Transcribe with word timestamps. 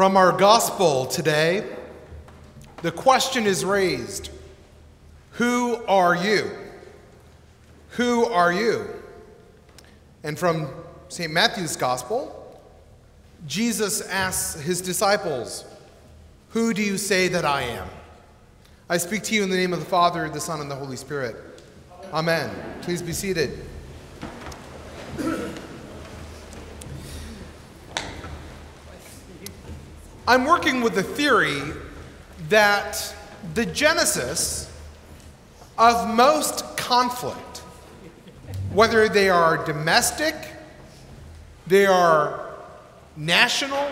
From 0.00 0.16
our 0.16 0.32
gospel 0.32 1.04
today, 1.04 1.62
the 2.80 2.90
question 2.90 3.44
is 3.44 3.66
raised 3.66 4.30
Who 5.32 5.84
are 5.84 6.16
you? 6.16 6.50
Who 7.90 8.24
are 8.24 8.50
you? 8.50 8.88
And 10.22 10.38
from 10.38 10.70
St. 11.10 11.30
Matthew's 11.30 11.76
gospel, 11.76 12.58
Jesus 13.46 14.00
asks 14.00 14.58
his 14.58 14.80
disciples, 14.80 15.66
Who 16.52 16.72
do 16.72 16.80
you 16.80 16.96
say 16.96 17.28
that 17.28 17.44
I 17.44 17.64
am? 17.64 17.86
I 18.88 18.96
speak 18.96 19.22
to 19.24 19.34
you 19.34 19.42
in 19.42 19.50
the 19.50 19.56
name 19.58 19.74
of 19.74 19.80
the 19.80 19.84
Father, 19.84 20.30
the 20.30 20.40
Son, 20.40 20.62
and 20.62 20.70
the 20.70 20.76
Holy 20.76 20.96
Spirit. 20.96 21.36
Amen. 22.10 22.50
Please 22.80 23.02
be 23.02 23.12
seated. 23.12 23.66
I'm 30.30 30.44
working 30.44 30.80
with 30.80 30.94
the 30.94 31.02
theory 31.02 31.60
that 32.50 33.12
the 33.54 33.66
genesis 33.66 34.72
of 35.76 36.08
most 36.14 36.76
conflict, 36.76 37.58
whether 38.72 39.08
they 39.08 39.28
are 39.28 39.64
domestic, 39.64 40.36
they 41.66 41.84
are 41.84 42.48
national, 43.16 43.90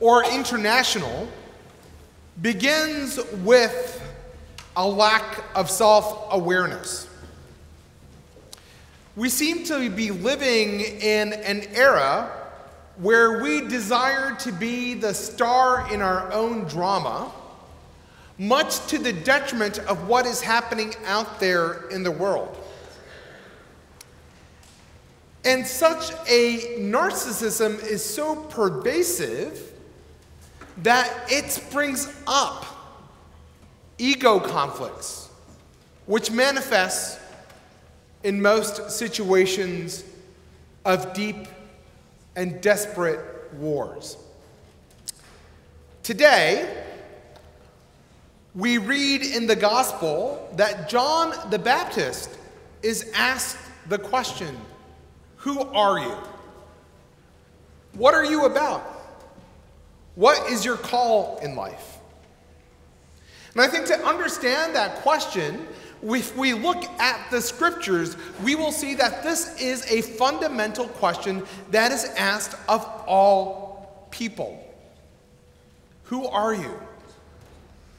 or 0.00 0.22
international, 0.26 1.26
begins 2.42 3.18
with 3.42 4.06
a 4.76 4.86
lack 4.86 5.42
of 5.54 5.70
self 5.70 6.28
awareness. 6.30 7.08
We 9.16 9.30
seem 9.30 9.64
to 9.64 9.88
be 9.88 10.10
living 10.10 10.80
in 10.80 11.32
an 11.32 11.62
era 11.72 12.37
where 12.98 13.40
we 13.40 13.60
desire 13.60 14.34
to 14.36 14.52
be 14.52 14.94
the 14.94 15.14
star 15.14 15.92
in 15.92 16.02
our 16.02 16.32
own 16.32 16.64
drama, 16.64 17.30
much 18.38 18.84
to 18.88 18.98
the 18.98 19.12
detriment 19.12 19.78
of 19.80 20.08
what 20.08 20.26
is 20.26 20.40
happening 20.40 20.94
out 21.06 21.38
there 21.38 21.88
in 21.90 22.02
the 22.02 22.10
world. 22.10 22.56
And 25.44 25.66
such 25.66 26.10
a 26.28 26.76
narcissism 26.78 27.82
is 27.86 28.04
so 28.04 28.34
pervasive 28.34 29.72
that 30.82 31.12
it 31.30 31.50
springs 31.50 32.12
up 32.26 32.66
ego 33.98 34.40
conflicts, 34.40 35.28
which 36.06 36.30
manifests 36.30 37.20
in 38.24 38.42
most 38.42 38.90
situations 38.90 40.04
of 40.84 41.12
deep 41.12 41.46
and 42.38 42.60
desperate 42.60 43.52
wars. 43.54 44.16
Today, 46.04 46.84
we 48.54 48.78
read 48.78 49.22
in 49.22 49.48
the 49.48 49.56
gospel 49.56 50.48
that 50.54 50.88
John 50.88 51.34
the 51.50 51.58
Baptist 51.58 52.38
is 52.80 53.10
asked 53.12 53.58
the 53.88 53.98
question 53.98 54.56
Who 55.38 55.60
are 55.60 55.98
you? 55.98 56.16
What 57.94 58.14
are 58.14 58.24
you 58.24 58.44
about? 58.44 58.82
What 60.14 60.48
is 60.48 60.64
your 60.64 60.76
call 60.76 61.40
in 61.42 61.56
life? 61.56 61.98
And 63.54 63.62
I 63.62 63.66
think 63.66 63.86
to 63.86 63.98
understand 64.06 64.76
that 64.76 65.00
question, 65.02 65.66
if 66.02 66.36
we 66.36 66.54
look 66.54 66.84
at 67.00 67.30
the 67.30 67.40
scriptures, 67.40 68.16
we 68.42 68.54
will 68.54 68.72
see 68.72 68.94
that 68.94 69.22
this 69.22 69.60
is 69.60 69.90
a 69.90 70.02
fundamental 70.02 70.88
question 70.88 71.42
that 71.70 71.92
is 71.92 72.04
asked 72.16 72.54
of 72.68 72.84
all 73.06 74.08
people 74.10 74.64
Who 76.04 76.26
are 76.26 76.54
you? 76.54 76.78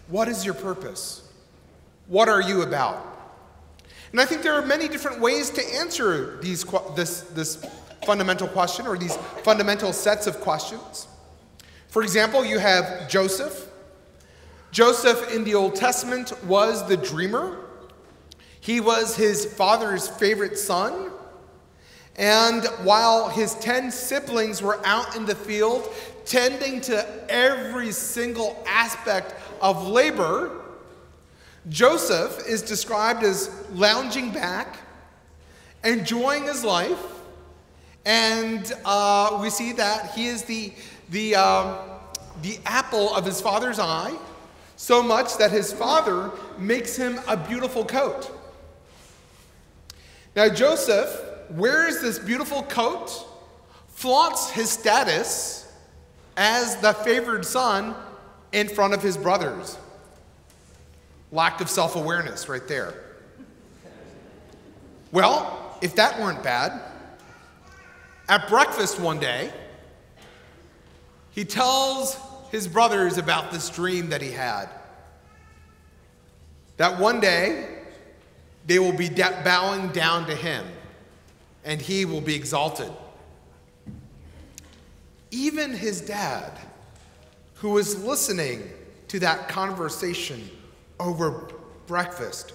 What 0.08 0.28
is 0.28 0.44
your 0.44 0.56
purpose? 0.56 1.28
What 2.08 2.30
are 2.30 2.42
you 2.42 2.64
about? 2.64 3.06
And 4.12 4.20
I 4.20 4.26
think 4.26 4.42
there 4.42 4.54
are 4.54 4.66
many 4.66 4.88
different 4.88 5.20
ways 5.20 5.52
to 5.52 5.76
answer 5.76 6.40
these, 6.42 6.64
this, 6.96 7.22
this 7.22 7.64
fundamental 8.06 8.48
question 8.48 8.88
or 8.88 8.98
these 8.98 9.16
fundamental 9.44 9.94
sets 9.94 10.26
of 10.26 10.40
questions. 10.42 11.08
For 11.90 12.02
example, 12.02 12.44
you 12.44 12.58
have 12.58 13.08
Joseph. 13.08 13.68
Joseph 14.72 15.34
in 15.34 15.44
the 15.44 15.56
Old 15.56 15.76
Testament 15.76 16.34
was 16.46 16.88
the 16.88 16.98
dreamer. 16.98 17.69
He 18.60 18.80
was 18.80 19.16
his 19.16 19.46
father's 19.46 20.08
favorite 20.08 20.58
son. 20.58 21.12
And 22.16 22.66
while 22.84 23.30
his 23.30 23.56
10 23.56 23.92
siblings 23.92 24.62
were 24.62 24.86
out 24.86 25.16
in 25.16 25.26
the 25.26 25.36
field 25.36 25.90
tending 26.26 26.82
to 26.82 27.32
every 27.32 27.92
single 27.92 28.62
aspect 28.68 29.34
of 29.62 29.88
labor, 29.88 30.52
Joseph 31.70 32.46
is 32.48 32.62
described 32.62 33.24
as 33.24 33.50
lounging 33.72 34.32
back, 34.32 34.78
enjoying 35.84 36.44
his 36.44 36.64
life, 36.64 37.02
and 38.06 38.72
uh, 38.86 39.40
we 39.42 39.50
see 39.50 39.74
that 39.74 40.12
he 40.12 40.28
is 40.28 40.44
the, 40.44 40.74
the, 41.10 41.36
um, 41.36 41.78
the 42.42 42.60
apple 42.66 43.14
of 43.16 43.26
his 43.26 43.42
father's 43.42 43.80
eye, 43.80 44.16
so 44.78 45.04
much 45.04 45.38
that 45.38 45.52
his 45.52 45.74
father 45.74 46.32
makes 46.58 46.96
him 46.96 47.20
a 47.28 47.36
beautiful 47.36 47.84
coat. 47.84 48.39
Now, 50.36 50.50
Joseph 50.50 51.22
wears 51.50 52.02
this 52.02 52.20
beautiful 52.20 52.64
coat, 52.64 53.10
flaunts 53.88 54.50
his 54.50 54.70
status 54.70 55.72
as 56.38 56.78
the 56.78 56.94
favored 56.94 57.46
son 57.46 57.96
in 58.52 58.68
front 58.68 58.94
of 58.94 59.02
his 59.02 59.18
brothers. 59.18 59.78
Lack 61.32 61.62
of 61.62 61.70
self 61.70 61.96
awareness, 61.96 62.48
right 62.48 62.68
there. 62.68 62.94
Well, 65.12 65.78
if 65.82 65.96
that 65.96 66.20
weren't 66.20 66.44
bad, 66.44 66.82
at 68.28 68.48
breakfast 68.48 69.00
one 69.00 69.20
day, 69.20 69.52
he 71.32 71.46
tells 71.46 72.18
his 72.52 72.68
brothers 72.68 73.18
about 73.18 73.52
this 73.52 73.70
dream 73.70 74.10
that 74.10 74.22
he 74.22 74.32
had. 74.32 74.70
That 76.78 77.00
one 77.00 77.20
day, 77.20 77.79
they 78.70 78.78
will 78.78 78.94
be 78.94 79.10
bowing 79.10 79.88
down 79.90 80.28
to 80.28 80.36
him, 80.36 80.64
and 81.66 81.82
he 81.82 82.06
will 82.06 82.22
be 82.22 82.36
exalted. 82.36 82.92
Even 85.32 85.72
his 85.72 86.02
dad, 86.02 86.52
who 87.56 87.72
was 87.72 88.04
listening 88.04 88.70
to 89.08 89.20
that 89.22 89.48
conversation 89.48 90.48
over 91.00 91.50
breakfast, 91.88 92.54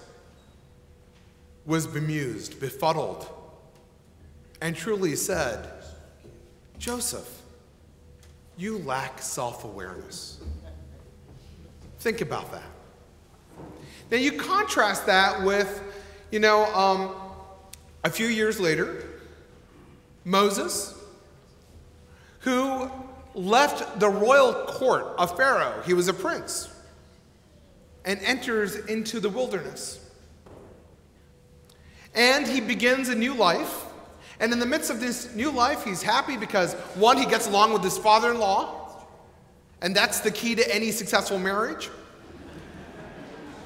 was 1.65 1.85
bemused, 1.85 2.61
befuddled, 2.61 3.27
and 4.61 4.73
truly 4.73 5.17
said, 5.17 5.67
Joseph, 6.79 7.41
you 8.55 8.77
lack 8.77 9.21
self 9.21 9.65
awareness. 9.65 10.37
Think 11.99 12.21
about 12.21 12.53
that. 12.53 12.63
Now, 14.09 14.17
you 14.17 14.31
contrast 14.33 15.07
that 15.07 15.43
with 15.43 15.81
you 16.31 16.39
know, 16.39 16.65
um, 16.73 17.15
a 18.03 18.09
few 18.09 18.27
years 18.27 18.59
later, 18.59 19.03
Moses, 20.23 20.93
who 22.39 22.89
left 23.33 23.99
the 23.99 24.09
royal 24.09 24.53
court 24.65 25.05
of 25.17 25.35
Pharaoh, 25.37 25.81
he 25.85 25.93
was 25.93 26.07
a 26.07 26.13
prince, 26.13 26.69
and 28.05 28.19
enters 28.21 28.75
into 28.75 29.19
the 29.19 29.29
wilderness. 29.29 29.99
And 32.13 32.47
he 32.47 32.61
begins 32.61 33.09
a 33.09 33.15
new 33.15 33.33
life. 33.33 33.83
And 34.39 34.51
in 34.51 34.59
the 34.59 34.65
midst 34.65 34.89
of 34.89 34.99
this 34.99 35.33
new 35.35 35.51
life, 35.51 35.83
he's 35.83 36.01
happy 36.01 36.37
because, 36.37 36.73
one, 36.95 37.17
he 37.17 37.25
gets 37.25 37.47
along 37.47 37.73
with 37.73 37.83
his 37.83 37.97
father 37.97 38.31
in 38.31 38.39
law, 38.39 39.05
and 39.81 39.95
that's 39.95 40.19
the 40.19 40.31
key 40.31 40.55
to 40.55 40.75
any 40.75 40.91
successful 40.91 41.39
marriage. 41.39 41.89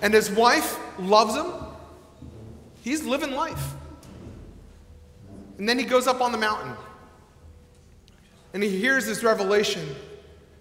And 0.02 0.14
his 0.14 0.32
wife 0.32 0.78
loves 1.00 1.36
him, 1.36 1.52
He's 2.84 3.04
living 3.04 3.32
life. 3.32 3.74
And 5.58 5.68
then 5.68 5.78
he 5.78 5.86
goes 5.86 6.08
up 6.08 6.22
on 6.22 6.32
the 6.32 6.38
mountain 6.38 6.74
and 8.54 8.64
he 8.64 8.70
hears 8.70 9.06
this 9.06 9.24
revelation 9.24 9.96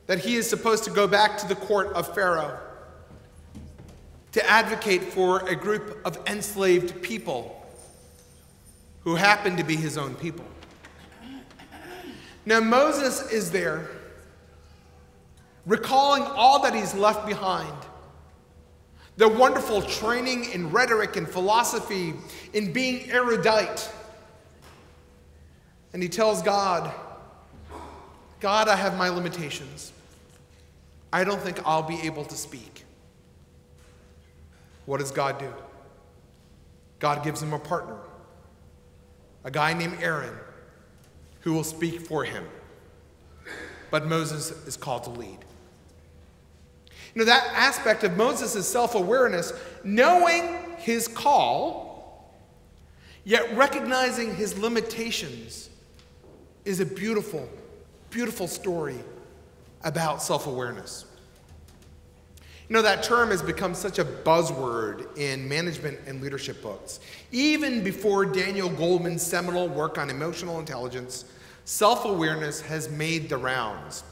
that 0.06 0.18
he 0.18 0.36
is 0.36 0.48
supposed 0.48 0.84
to 0.84 0.90
go 0.90 1.06
back 1.06 1.38
to 1.38 1.48
the 1.48 1.54
court 1.54 1.92
of 1.92 2.12
Pharaoh 2.14 2.58
to 4.32 4.50
advocate 4.50 5.04
for 5.04 5.48
a 5.48 5.54
group 5.54 6.00
of 6.04 6.18
enslaved 6.26 7.02
people 7.02 7.54
who 9.04 9.14
happen 9.14 9.56
to 9.56 9.64
be 9.64 9.76
his 9.76 9.96
own 9.96 10.14
people. 10.16 10.44
Now, 12.44 12.60
Moses 12.60 13.30
is 13.30 13.50
there, 13.50 13.88
recalling 15.66 16.22
all 16.22 16.62
that 16.62 16.74
he's 16.74 16.94
left 16.94 17.26
behind 17.26 17.72
the 19.18 19.28
wonderful 19.28 19.82
training 19.82 20.52
in 20.52 20.70
rhetoric 20.70 21.16
and 21.16 21.28
philosophy, 21.28 22.14
in 22.52 22.72
being 22.72 23.10
erudite. 23.10 23.90
And 25.92 26.00
he 26.00 26.08
tells 26.08 26.40
God, 26.40 26.94
God, 28.38 28.68
I 28.68 28.76
have 28.76 28.96
my 28.96 29.08
limitations. 29.08 29.92
I 31.12 31.24
don't 31.24 31.40
think 31.40 31.60
I'll 31.66 31.82
be 31.82 32.00
able 32.02 32.24
to 32.26 32.36
speak. 32.36 32.84
What 34.86 35.00
does 35.00 35.10
God 35.10 35.40
do? 35.40 35.52
God 37.00 37.24
gives 37.24 37.42
him 37.42 37.52
a 37.52 37.58
partner, 37.58 37.98
a 39.42 39.50
guy 39.50 39.72
named 39.72 39.98
Aaron, 40.00 40.34
who 41.40 41.54
will 41.54 41.64
speak 41.64 42.02
for 42.02 42.22
him. 42.22 42.44
But 43.90 44.06
Moses 44.06 44.52
is 44.68 44.76
called 44.76 45.02
to 45.04 45.10
lead. 45.10 45.38
You 47.18 47.24
know, 47.24 47.32
that 47.32 47.50
aspect 47.52 48.04
of 48.04 48.16
Moses' 48.16 48.64
self 48.68 48.94
awareness, 48.94 49.52
knowing 49.82 50.56
his 50.76 51.08
call, 51.08 52.32
yet 53.24 53.56
recognizing 53.56 54.36
his 54.36 54.56
limitations, 54.56 55.68
is 56.64 56.78
a 56.78 56.86
beautiful, 56.86 57.48
beautiful 58.10 58.46
story 58.46 59.00
about 59.82 60.22
self 60.22 60.46
awareness. 60.46 61.06
You 62.68 62.76
know, 62.76 62.82
that 62.82 63.02
term 63.02 63.30
has 63.30 63.42
become 63.42 63.74
such 63.74 63.98
a 63.98 64.04
buzzword 64.04 65.18
in 65.18 65.48
management 65.48 65.98
and 66.06 66.22
leadership 66.22 66.62
books. 66.62 67.00
Even 67.32 67.82
before 67.82 68.26
Daniel 68.26 68.70
Goleman's 68.70 69.22
seminal 69.22 69.66
work 69.66 69.98
on 69.98 70.08
emotional 70.08 70.60
intelligence, 70.60 71.24
self 71.64 72.04
awareness 72.04 72.60
has 72.60 72.88
made 72.88 73.28
the 73.28 73.38
rounds. 73.38 74.04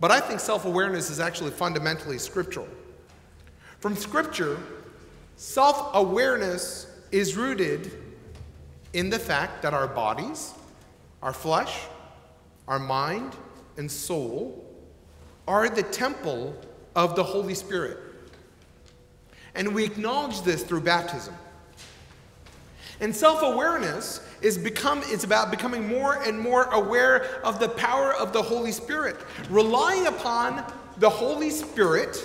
But 0.00 0.10
I 0.10 0.20
think 0.20 0.40
self 0.40 0.64
awareness 0.64 1.10
is 1.10 1.20
actually 1.20 1.50
fundamentally 1.50 2.18
scriptural. 2.18 2.68
From 3.80 3.96
Scripture, 3.96 4.58
self 5.36 5.90
awareness 5.94 6.86
is 7.12 7.36
rooted 7.36 7.92
in 8.92 9.10
the 9.10 9.18
fact 9.18 9.62
that 9.62 9.74
our 9.74 9.86
bodies, 9.86 10.54
our 11.22 11.32
flesh, 11.32 11.82
our 12.68 12.78
mind, 12.78 13.34
and 13.76 13.90
soul 13.90 14.64
are 15.46 15.68
the 15.68 15.82
temple 15.82 16.56
of 16.94 17.14
the 17.14 17.22
Holy 17.22 17.54
Spirit. 17.54 17.98
And 19.54 19.74
we 19.74 19.84
acknowledge 19.84 20.42
this 20.42 20.62
through 20.62 20.80
baptism. 20.80 21.34
And 23.00 23.14
self 23.14 23.42
awareness 23.42 24.26
is 24.40 24.56
become, 24.56 25.02
it's 25.06 25.24
about 25.24 25.50
becoming 25.50 25.86
more 25.86 26.22
and 26.22 26.38
more 26.38 26.64
aware 26.72 27.24
of 27.44 27.60
the 27.60 27.68
power 27.68 28.14
of 28.14 28.32
the 28.32 28.42
Holy 28.42 28.72
Spirit, 28.72 29.16
relying 29.50 30.06
upon 30.06 30.64
the 30.98 31.10
Holy 31.10 31.50
Spirit 31.50 32.16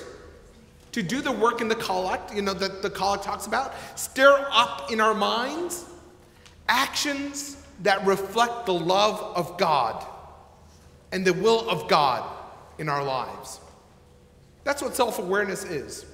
to 0.92 1.02
do 1.02 1.22
the 1.22 1.32
work 1.32 1.62
in 1.62 1.68
the 1.68 1.76
collect, 1.76 2.34
you 2.34 2.42
know, 2.42 2.54
that 2.54 2.82
the 2.82 2.90
collect 2.90 3.24
talks 3.24 3.48
about, 3.48 3.74
stir 3.96 4.46
up 4.52 4.92
in 4.92 5.00
our 5.00 5.14
minds 5.14 5.86
actions 6.68 7.58
that 7.82 8.06
reflect 8.06 8.66
the 8.66 8.74
love 8.74 9.20
of 9.36 9.58
God 9.58 10.06
and 11.12 11.26
the 11.26 11.34
will 11.34 11.70
of 11.70 11.88
God 11.88 12.30
in 12.78 12.88
our 12.90 13.04
lives. 13.04 13.60
That's 14.64 14.82
what 14.82 14.96
self 14.96 15.20
awareness 15.20 15.64
is. 15.64 16.06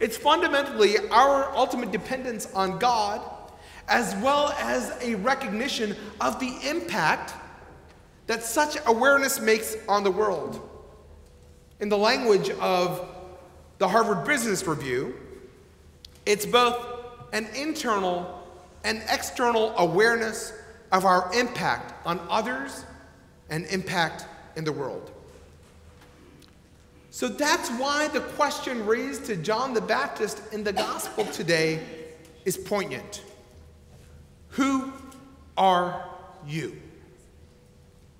It's 0.00 0.16
fundamentally 0.16 0.96
our 1.10 1.54
ultimate 1.54 1.92
dependence 1.92 2.52
on 2.54 2.78
God, 2.78 3.20
as 3.88 4.14
well 4.16 4.54
as 4.58 4.96
a 5.00 5.14
recognition 5.16 5.96
of 6.20 6.38
the 6.40 6.54
impact 6.68 7.34
that 8.26 8.42
such 8.42 8.76
awareness 8.86 9.40
makes 9.40 9.76
on 9.88 10.04
the 10.04 10.10
world. 10.10 10.68
In 11.80 11.88
the 11.88 11.98
language 11.98 12.50
of 12.50 13.08
the 13.78 13.88
Harvard 13.88 14.26
Business 14.26 14.66
Review, 14.66 15.14
it's 16.24 16.46
both 16.46 16.86
an 17.32 17.48
internal 17.56 18.42
and 18.84 19.02
external 19.10 19.76
awareness 19.76 20.52
of 20.92 21.04
our 21.04 21.30
impact 21.34 21.94
on 22.06 22.20
others 22.30 22.84
and 23.50 23.66
impact 23.66 24.26
in 24.56 24.64
the 24.64 24.72
world. 24.72 25.10
So 27.10 27.28
that's 27.28 27.70
why 27.72 28.08
the 28.08 28.20
question 28.20 28.86
raised 28.86 29.26
to 29.26 29.36
John 29.36 29.74
the 29.74 29.80
Baptist 29.80 30.40
in 30.52 30.64
the 30.64 30.72
gospel 30.72 31.26
today 31.26 31.80
is 32.44 32.56
poignant. 32.56 33.22
Who 34.52 34.92
are 35.56 36.04
you? 36.46 36.76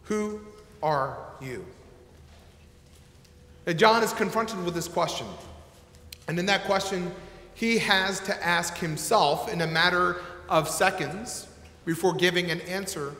Who 0.05 0.41
are 0.83 1.19
you? 1.41 1.65
Now, 3.67 3.75
John 3.75 4.03
is 4.03 4.13
confronted 4.13 4.63
with 4.65 4.75
this 4.75 4.89
question. 4.89 5.27
And 6.29 6.39
in 6.39 6.47
that 6.47 6.65
question, 6.65 7.13
he 7.55 7.79
has 7.79 8.21
to 8.21 8.45
ask 8.47 8.79
himself 8.79 9.53
in 9.53 9.61
a 9.61 9.67
matter 9.67 10.17
of 10.49 10.69
seconds 10.69 11.47
before 11.85 12.15
giving 12.15 12.51
an 12.51 12.61
answer 12.63 13.15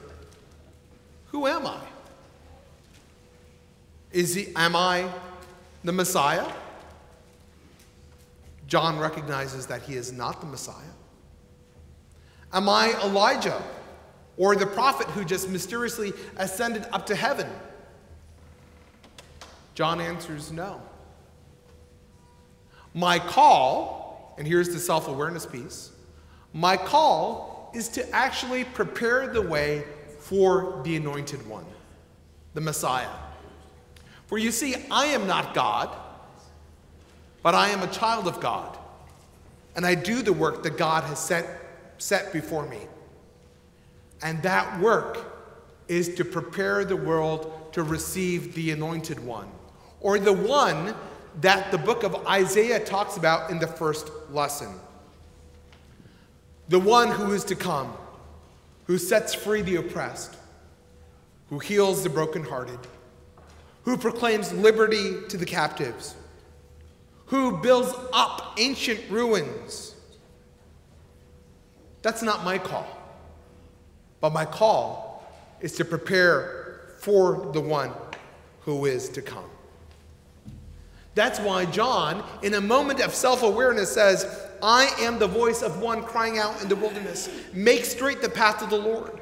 Who 1.27 1.47
am 1.47 1.67
I? 1.67 1.81
Is 4.13 4.35
he, 4.35 4.53
am 4.57 4.77
I 4.77 5.09
the 5.85 5.93
Messiah? 5.93 6.47
John 8.67 8.99
recognizes 8.99 9.67
that 9.67 9.83
he 9.83 9.97
is 9.97 10.13
not 10.13 10.41
the 10.41 10.47
Messiah. 10.47 10.77
Am 12.53 12.69
I 12.69 12.95
Elijah 13.03 13.63
or 14.37 14.55
the 14.57 14.67
prophet 14.67 15.07
who 15.09 15.25
just 15.25 15.49
mysteriously 15.49 16.13
ascended 16.37 16.87
up 16.93 17.07
to 17.07 17.15
heaven? 17.15 17.49
John 19.75 20.01
answers 20.01 20.53
no. 20.53 20.81
My 22.95 23.19
call, 23.19 24.35
and 24.37 24.47
here's 24.47 24.69
the 24.69 24.79
self 24.79 25.09
awareness 25.09 25.47
piece 25.47 25.93
my 26.53 26.77
call 26.77 27.71
is 27.75 27.89
to 27.89 28.09
actually 28.11 28.65
prepare 28.65 29.27
the 29.29 29.41
way 29.41 29.85
for 30.19 30.83
the 30.85 30.97
anointed 30.97 31.47
one, 31.49 31.65
the 32.55 32.61
Messiah. 32.61 33.09
For 34.27 34.39
you 34.39 34.51
see, 34.51 34.75
I 34.91 35.07
am 35.07 35.27
not 35.27 35.55
God, 35.55 35.95
but 37.43 37.55
I 37.55 37.71
am 37.71 37.83
a 37.83 37.87
child 37.87 38.29
of 38.29 38.41
God, 38.41 38.79
and 39.75 39.87
I 39.87 39.95
do 39.95 40.23
the 40.23 40.33
work 40.33 40.63
that 40.63 40.77
God 40.77 41.05
has 41.05 41.19
set, 41.19 41.47
set 42.03 42.33
before 42.33 42.67
me. 42.69 42.81
And 44.23 44.43
that 44.43 44.81
work 44.81 45.19
is 45.89 46.15
to 46.17 46.25
prepare 46.25 46.85
the 46.85 46.97
world 46.97 47.73
to 47.73 47.83
receive 47.83 48.55
the 48.55 48.71
anointed 48.71 49.25
one, 49.25 49.49
or 50.01 50.19
the 50.19 50.33
one 50.33 50.95
that 51.41 51.71
the 51.71 51.79
book 51.79 52.03
of 52.03 52.27
Isaiah 52.27 52.85
talks 52.85 53.17
about 53.17 53.51
in 53.51 53.59
the 53.59 53.67
first 53.67 54.11
lesson. 54.31 54.75
The 56.69 56.79
one 56.79 57.11
who 57.11 57.33
is 57.33 57.45
to 57.45 57.55
come, 57.55 57.93
who 58.87 58.99
sets 58.99 59.35
free 59.35 59.63
the 59.63 59.77
oppressed, 59.77 60.37
who 61.49 61.59
heals 61.59 62.03
the 62.03 62.11
brokenhearted 62.11 62.79
who 63.85 63.97
proclaims 63.97 64.53
liberty 64.53 65.17
to 65.29 65.37
the 65.37 65.47
captives, 65.47 66.15
who 67.27 67.59
builds 67.59 67.93
up 68.13 68.55
ancient 68.59 69.01
ruins. 69.11 69.92
That's 72.03 72.23
not 72.23 72.45
my 72.45 72.59
call. 72.59 72.87
But 74.21 74.33
my 74.33 74.45
call 74.45 75.25
is 75.61 75.73
to 75.77 75.85
prepare 75.85 76.95
for 76.99 77.51
the 77.53 77.61
one 77.61 77.93
who 78.61 78.87
is 78.87 79.09
to 79.11 79.23
come. 79.23 79.51
That's 81.15 81.39
why 81.41 81.67
John, 81.67 82.25
in 82.43 82.55
a 82.55 82.61
moment 82.61 83.01
of 83.01 83.15
self 83.15 83.43
awareness, 83.43 83.93
says, 83.93 84.49
I 84.63 84.87
am 85.01 85.19
the 85.19 85.27
voice 85.27 85.63
of 85.63 85.81
one 85.81 86.03
crying 86.03 86.39
out 86.39 86.63
in 86.63 86.69
the 86.69 86.77
wilderness, 86.77 87.29
make 87.53 87.85
straight 87.85 88.23
the 88.23 88.29
path 88.29 88.63
of 88.63 88.71
the 88.71 88.79
Lord. 88.79 89.21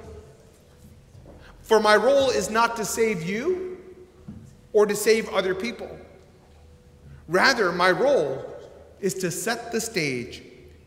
For 1.62 1.80
my 1.80 1.96
role 1.96 2.30
is 2.30 2.50
not 2.50 2.76
to 2.76 2.84
save 2.84 3.22
you 3.22 3.78
or 4.72 4.86
to 4.86 4.94
save 4.94 5.28
other 5.30 5.54
people. 5.54 5.98
Rather, 7.28 7.72
my 7.72 7.90
role 7.90 8.44
is 9.00 9.14
to 9.14 9.30
set 9.30 9.72
the 9.72 9.80
stage 9.80 10.42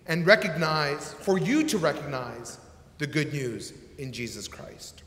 and 0.07 0.25
recognize, 0.25 1.13
for 1.13 1.37
you 1.37 1.65
to 1.67 1.77
recognize, 1.77 2.59
the 2.97 3.07
good 3.07 3.33
news 3.33 3.73
in 3.97 4.11
Jesus 4.11 4.47
Christ. 4.47 5.03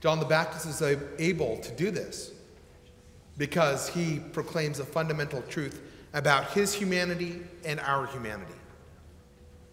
John 0.00 0.18
the 0.18 0.26
Baptist 0.26 0.66
is 0.66 0.98
able 1.18 1.58
to 1.58 1.72
do 1.72 1.90
this 1.90 2.32
because 3.38 3.88
he 3.88 4.20
proclaims 4.32 4.78
a 4.78 4.84
fundamental 4.84 5.42
truth 5.42 5.80
about 6.12 6.50
his 6.50 6.74
humanity 6.74 7.40
and 7.64 7.80
our 7.80 8.06
humanity. 8.06 8.52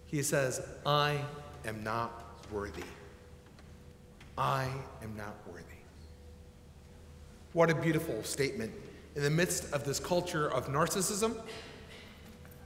He 0.05 0.24
says, 0.24 0.62
I 0.86 1.19
am 1.65 1.84
not 1.84 2.46
worthy. 2.51 2.84
I 4.38 4.67
am 5.03 5.15
not 5.17 5.36
worthy. 5.51 5.65
What 7.53 7.69
a 7.69 7.75
beautiful 7.75 8.24
statement 8.24 8.72
in 9.15 9.24
the 9.24 9.29
midst 9.29 9.74
of 9.74 9.84
this 9.84 10.00
culture 10.00 10.50
of 10.51 10.67
narcissism, 10.67 11.36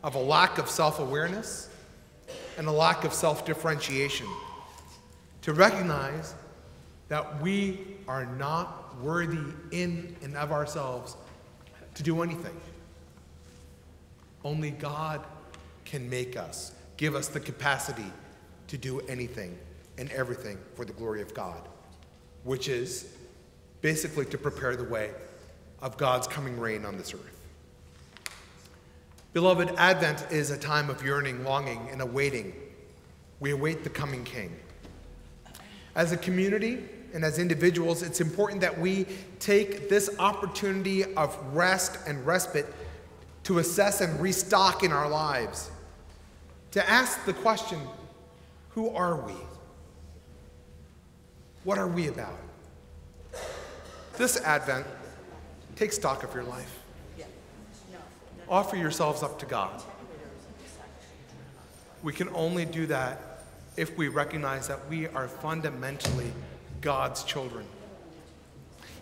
of 0.04 0.16
a 0.16 0.20
lack 0.20 0.58
of 0.58 0.70
self 0.70 1.00
awareness, 1.00 1.70
and 2.58 2.68
a 2.68 2.72
lack 2.72 3.04
of 3.04 3.14
self 3.14 3.46
differentiation. 3.46 4.28
To 5.44 5.54
recognize 5.54 6.36
that 7.10 7.42
we 7.42 7.80
are 8.08 8.26
not 8.26 9.02
worthy 9.02 9.54
in 9.72 10.16
and 10.22 10.36
of 10.38 10.52
ourselves 10.52 11.16
to 11.96 12.04
do 12.04 12.22
anything. 12.22 12.56
Only 14.44 14.72
God 14.72 15.22
can 15.86 16.10
make 16.10 16.36
us, 16.38 16.74
give 16.98 17.16
us 17.16 17.28
the 17.28 17.40
capacity 17.40 18.12
to 18.68 18.78
do 18.78 19.00
anything 19.02 19.58
and 19.98 20.12
everything 20.12 20.58
for 20.76 20.86
the 20.86 20.94
glory 20.94 21.22
of 21.22 21.34
God, 21.34 21.68
which 22.44 22.68
is 22.68 23.14
basically 23.82 24.26
to 24.26 24.38
prepare 24.38 24.76
the 24.76 24.84
way 24.86 25.12
of 25.82 25.98
God's 25.98 26.28
coming 26.28 26.60
reign 26.60 26.86
on 26.86 26.98
this 26.98 27.14
earth. 27.14 27.43
Beloved, 29.34 29.74
Advent 29.78 30.28
is 30.32 30.52
a 30.52 30.58
time 30.58 30.92
of 30.92 31.04
yearning, 31.04 31.44
longing, 31.44 31.90
and 31.92 32.02
awaiting. 32.02 32.54
We 33.40 33.50
await 33.50 33.84
the 33.84 33.90
coming 33.90 34.24
King. 34.24 34.56
As 35.96 36.12
a 36.12 36.18
community 36.18 36.84
and 37.14 37.26
as 37.26 37.40
individuals, 37.40 38.04
it's 38.04 38.22
important 38.22 38.62
that 38.62 38.78
we 38.78 39.08
take 39.40 39.90
this 39.90 40.16
opportunity 40.20 41.04
of 41.16 41.36
rest 41.52 41.98
and 42.08 42.24
respite 42.28 42.68
to 43.46 43.58
assess 43.58 44.02
and 44.02 44.20
restock 44.22 44.84
in 44.84 44.92
our 44.92 45.10
lives, 45.10 45.72
to 46.72 46.90
ask 46.90 47.26
the 47.26 47.34
question 47.34 47.80
who 48.70 48.90
are 48.90 49.16
we? 49.16 49.34
What 51.64 51.78
are 51.78 51.88
we 51.88 52.08
about? 52.08 52.38
This 54.18 54.40
Advent, 54.42 54.86
take 55.76 55.92
stock 55.92 56.24
of 56.24 56.34
your 56.34 56.44
life. 56.44 56.83
Offer 58.54 58.78
yourselves 58.78 59.24
up 59.24 59.40
to 59.40 59.48
God. 59.48 59.82
We 62.04 62.14
can 62.14 62.30
only 62.36 62.66
do 62.66 62.86
that 62.86 63.46
if 63.78 63.98
we 63.98 64.10
recognize 64.10 64.68
that 64.68 64.88
we 64.88 65.08
are 65.08 65.28
fundamentally 65.28 66.32
God's 66.80 67.24
children. 67.24 67.66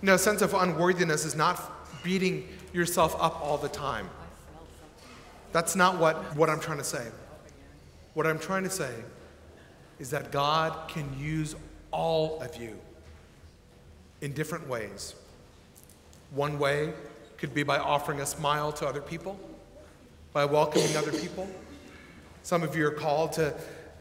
You 0.01 0.05
know, 0.05 0.13
a 0.13 0.17
sense 0.17 0.41
of 0.41 0.53
unworthiness 0.53 1.25
is 1.25 1.35
not 1.35 1.59
beating 2.01 2.47
yourself 2.71 3.13
up 3.19 3.41
all 3.41 3.57
the 3.57 3.67
time. 3.67 4.09
That's 5.51 5.75
not 5.75 5.99
what, 5.99 6.33
what 6.37 6.49
I'm 6.49 6.61
trying 6.61 6.77
to 6.77 6.85
say. 6.85 7.05
What 8.13 8.25
I'm 8.25 8.39
trying 8.39 8.63
to 8.63 8.69
say 8.69 8.93
is 9.99 10.11
that 10.11 10.31
God 10.31 10.87
can 10.87 11.19
use 11.19 11.57
all 11.91 12.41
of 12.41 12.55
you 12.55 12.79
in 14.21 14.31
different 14.31 14.69
ways. 14.69 15.13
One 16.33 16.57
way 16.57 16.93
could 17.41 17.53
be 17.55 17.63
by 17.63 17.79
offering 17.79 18.21
a 18.21 18.25
smile 18.25 18.71
to 18.71 18.87
other 18.87 19.01
people, 19.01 19.37
by 20.31 20.45
welcoming 20.45 20.95
other 20.95 21.11
people. 21.11 21.49
Some 22.43 22.61
of 22.61 22.75
you 22.75 22.85
are 22.85 22.91
called 22.91 23.33
to, 23.33 23.51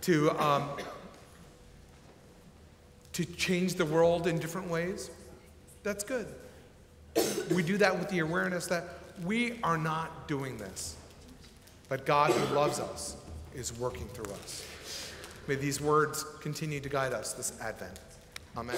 to, 0.02 0.30
um, 0.32 0.68
to 3.14 3.24
change 3.24 3.76
the 3.76 3.86
world 3.86 4.26
in 4.26 4.38
different 4.38 4.68
ways. 4.68 5.10
That's 5.82 6.04
good. 6.04 6.26
We 7.50 7.62
do 7.62 7.78
that 7.78 7.98
with 7.98 8.10
the 8.10 8.18
awareness 8.18 8.66
that 8.66 8.84
we 9.24 9.58
are 9.62 9.78
not 9.78 10.28
doing 10.28 10.58
this, 10.58 10.96
but 11.88 12.04
God 12.04 12.32
who 12.32 12.54
loves 12.54 12.78
us 12.78 13.16
is 13.54 13.72
working 13.78 14.06
through 14.08 14.32
us. 14.34 14.66
May 15.46 15.54
these 15.54 15.80
words 15.80 16.26
continue 16.40 16.78
to 16.80 16.88
guide 16.90 17.14
us 17.14 17.32
this 17.32 17.58
Advent. 17.58 17.98
Amen. 18.54 18.76